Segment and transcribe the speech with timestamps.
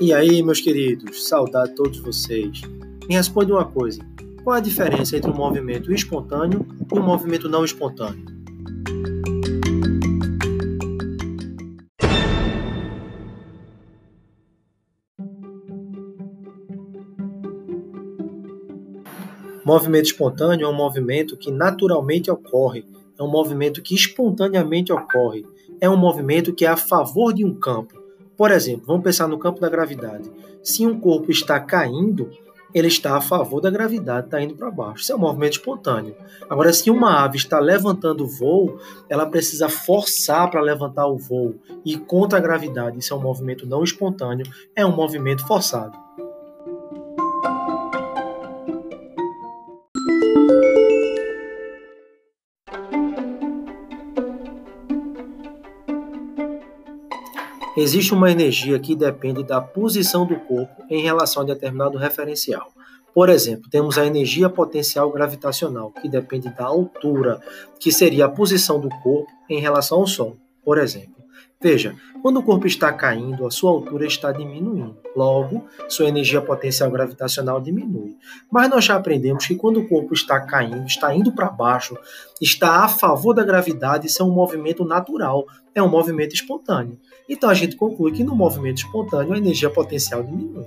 [0.00, 2.60] E aí, meus queridos, saudade a todos vocês.
[3.08, 4.00] Me responde uma coisa:
[4.44, 8.24] qual a diferença entre um movimento espontâneo e um movimento não espontâneo?
[19.64, 22.86] Movimento espontâneo é um movimento que naturalmente ocorre,
[23.18, 25.44] é um movimento que espontaneamente ocorre,
[25.80, 27.97] é um movimento que é a favor de um campo.
[28.38, 30.30] Por exemplo, vamos pensar no campo da gravidade.
[30.62, 32.30] Se um corpo está caindo,
[32.72, 35.02] ele está a favor da gravidade, está indo para baixo.
[35.02, 36.14] Isso é um movimento espontâneo.
[36.48, 38.78] Agora, se uma ave está levantando o voo,
[39.08, 41.56] ela precisa forçar para levantar o voo.
[41.84, 46.07] E contra a gravidade, isso é um movimento não espontâneo, é um movimento forçado.
[57.80, 62.72] Existe uma energia que depende da posição do corpo em relação a determinado referencial.
[63.14, 67.40] Por exemplo, temos a energia potencial gravitacional, que depende da altura,
[67.78, 71.17] que seria a posição do corpo em relação ao Sol, por exemplo.
[71.60, 74.96] Veja, quando o corpo está caindo, a sua altura está diminuindo.
[75.16, 78.16] Logo, sua energia potencial gravitacional diminui.
[78.50, 81.96] Mas nós já aprendemos que quando o corpo está caindo, está indo para baixo,
[82.40, 86.96] está a favor da gravidade, isso é um movimento natural, é um movimento espontâneo.
[87.28, 90.66] Então a gente conclui que no movimento espontâneo a energia potencial diminui.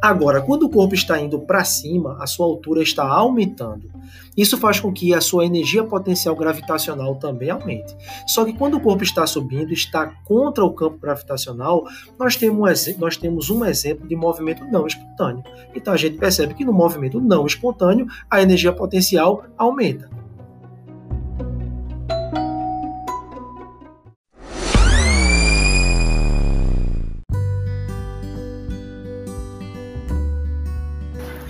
[0.00, 3.90] Agora, quando o corpo está indo para cima, a sua altura está aumentando.
[4.36, 7.96] Isso faz com que a sua energia potencial gravitacional também aumente.
[8.26, 11.84] Só que quando o corpo está subindo, está contra o campo gravitacional,
[12.18, 15.42] nós temos, nós temos um exemplo de movimento não espontâneo.
[15.74, 20.25] Então a gente percebe que no movimento não espontâneo, a energia potencial aumenta.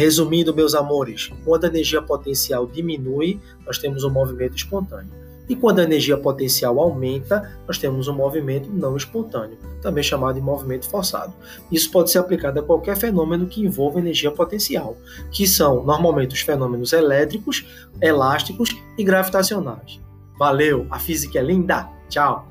[0.00, 5.12] Resumindo, meus amores, quando a energia potencial diminui, nós temos um movimento espontâneo.
[5.46, 10.40] E quando a energia potencial aumenta, nós temos um movimento não espontâneo, também chamado de
[10.40, 11.34] movimento forçado.
[11.70, 14.96] Isso pode ser aplicado a qualquer fenômeno que envolva energia potencial,
[15.30, 17.66] que são normalmente os fenômenos elétricos,
[18.00, 20.00] elásticos e gravitacionais.
[20.38, 21.86] Valeu, a física é linda!
[22.08, 22.49] Tchau!